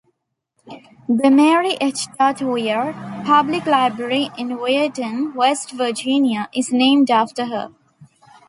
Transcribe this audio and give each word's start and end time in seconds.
The 1.07 1.29
Mary 1.29 1.77
H. 1.79 2.07
Weir 2.41 2.91
Public 3.23 3.67
Library 3.67 4.31
in 4.35 4.57
Weirton, 4.57 5.35
West 5.35 5.73
Virginia, 5.73 6.49
is 6.55 6.71
named 6.71 7.11
after 7.11 7.45
her. 7.45 7.69